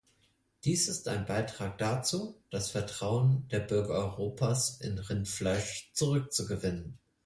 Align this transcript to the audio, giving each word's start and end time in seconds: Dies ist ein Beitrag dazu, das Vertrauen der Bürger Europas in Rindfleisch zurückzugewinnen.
Dies 0.65 0.87
ist 0.87 1.07
ein 1.09 1.27
Beitrag 1.27 1.77
dazu, 1.77 2.41
das 2.49 2.71
Vertrauen 2.71 3.47
der 3.51 3.59
Bürger 3.59 3.93
Europas 3.93 4.81
in 4.81 4.97
Rindfleisch 4.97 5.91
zurückzugewinnen. 5.93 6.97